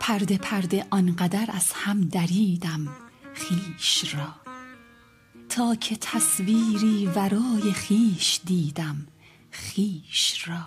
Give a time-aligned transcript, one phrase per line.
[0.00, 2.88] پرده پرده آنقدر از هم دریدم
[3.34, 4.34] خویش را.
[5.48, 9.06] تا که تصویری ورای خویش دیدم
[9.52, 10.66] خویش را.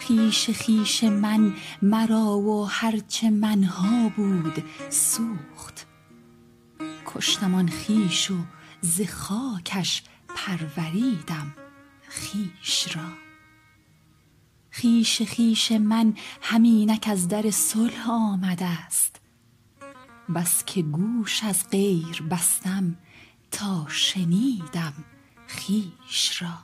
[0.00, 5.86] خویش خویش من مرا و هر چه منها بود سوخت.
[7.06, 8.36] کشتم آن خویش و
[8.80, 11.54] ز خاکش پروریدم
[12.08, 13.31] خویش را.
[14.72, 19.20] خویش خویش من همینک از در صلح آمده ست
[20.34, 22.96] بس که گوش از غیر بستم
[23.50, 24.94] تا شنیدم
[25.48, 26.58] خویش را.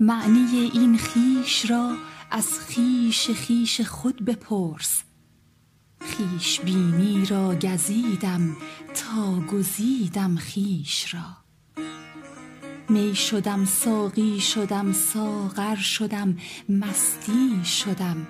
[0.00, 1.96] معنی این خویش را
[2.30, 5.02] از خویش خویش خود بپرس.
[6.00, 8.56] خویش بینی را گزیدم
[8.94, 11.41] تا گزیدم خویش را.
[12.88, 16.36] می شدم ساقی شدم ساغر شدم
[16.68, 18.26] مستی شدم.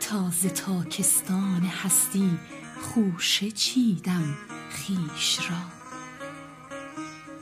[0.00, 2.38] تا ز تاکستان هستی
[2.82, 4.38] خوشه چیدم
[4.70, 5.80] خویش را.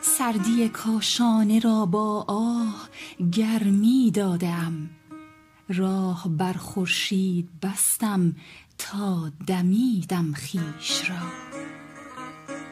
[0.01, 2.89] سردی کاشانه را با آه
[3.33, 4.91] گرمی داده ام
[5.69, 8.37] راه بر خورشید بستم
[8.79, 11.48] تا دمیدم خویش را.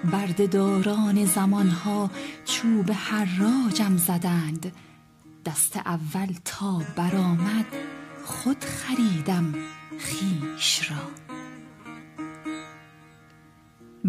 [0.04, 2.10] برده داران زمان ها
[2.44, 4.72] چوب حراجم زدند.
[5.46, 7.66] دست اول تا برآمد
[8.24, 9.54] خود خریدم
[9.98, 10.96] خویش را.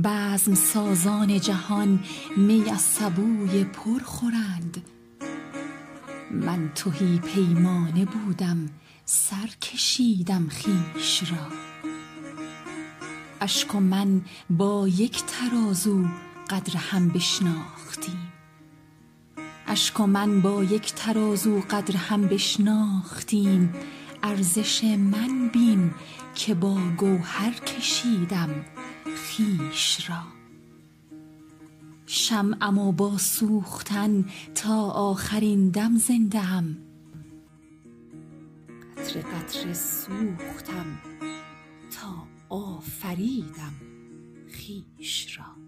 [0.04, 2.00] بزم سازان جهان
[2.38, 4.84] می از سبوی پر خورند.
[6.32, 8.70] من تهی پیمانه بودم
[9.06, 11.48] سر کشیدم خویش را.
[13.42, 16.06] اشک و من با یک ترازو
[21.70, 23.74] قدر هم بشناختیم.
[24.24, 25.92] ارزش من بین
[26.36, 28.50] که با گوهر کشیدم
[29.06, 30.24] خویش را.
[32.06, 34.26] شمعم و با سوختن
[34.56, 36.78] تا آخرین دم زنده ام.
[38.98, 40.86] قطره قطره سوختم.
[42.50, 43.74] آفریدم
[44.52, 45.67] خویش را.